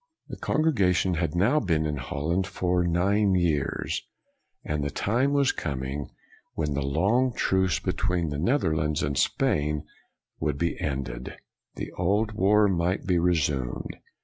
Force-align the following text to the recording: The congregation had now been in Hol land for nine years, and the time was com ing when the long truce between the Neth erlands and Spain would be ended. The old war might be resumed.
The 0.29 0.37
congregation 0.37 1.13
had 1.13 1.35
now 1.35 1.59
been 1.59 1.85
in 1.85 1.97
Hol 1.97 2.29
land 2.29 2.47
for 2.47 2.83
nine 2.87 3.35
years, 3.35 4.01
and 4.63 4.83
the 4.83 4.89
time 4.89 5.31
was 5.31 5.51
com 5.51 5.83
ing 5.83 6.09
when 6.55 6.73
the 6.73 6.81
long 6.81 7.35
truce 7.35 7.79
between 7.79 8.29
the 8.29 8.37
Neth 8.39 8.63
erlands 8.63 9.03
and 9.03 9.15
Spain 9.15 9.85
would 10.39 10.57
be 10.57 10.75
ended. 10.81 11.37
The 11.75 11.91
old 11.91 12.31
war 12.31 12.67
might 12.67 13.05
be 13.05 13.19
resumed. 13.19 13.97